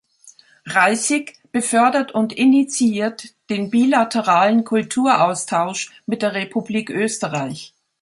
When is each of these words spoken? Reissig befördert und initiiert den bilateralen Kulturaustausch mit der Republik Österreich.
Reissig 0.65 1.37
befördert 1.51 2.11
und 2.11 2.33
initiiert 2.33 3.35
den 3.51 3.69
bilateralen 3.69 4.63
Kulturaustausch 4.63 5.91
mit 6.07 6.23
der 6.23 6.33
Republik 6.33 6.89
Österreich. 6.89 7.75